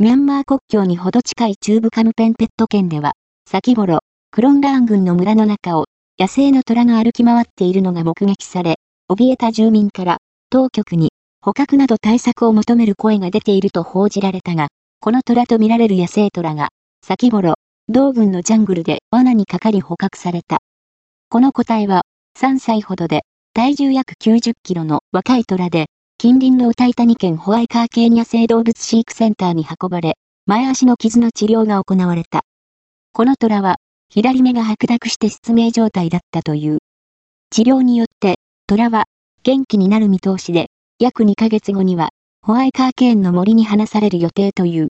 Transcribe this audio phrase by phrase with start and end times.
[0.00, 3.14] ミャンマー国境にほど近い中部カムペンペット県では、
[3.50, 3.98] 先頃、
[4.30, 5.86] クロンラーン郡の村の中を
[6.20, 8.76] 野生の虎が歩き回っているのが目撃され、
[9.10, 10.18] 怯えた住民から
[10.50, 11.10] 当局に
[11.42, 14.68] 捕獲など対策を求める声が出ていると報じられたが、
[15.00, 16.68] この虎とみられる野生虎が、
[17.04, 17.54] 先頃、
[17.88, 20.58] 同郡のジャングルで罠にかかり捕獲された。
[21.28, 22.02] この個体は、
[22.38, 23.22] 3歳ほどで、
[23.52, 25.86] 体重約90キロの若い虎で、
[26.20, 30.16] 近隣のタイタニ県ホワイカー系野生動物飼育センターに運ばれ、
[30.46, 32.40] 前足の傷の治療が行われた。
[33.12, 33.76] この虎は、
[34.10, 36.78] 左目が白濁して失明状態だったという。
[37.50, 39.04] 治療によって、虎は
[39.44, 42.08] 元気になる見通しで、約2ヶ月後には、
[42.42, 44.86] ホワイカーケーンの森に放される予定という。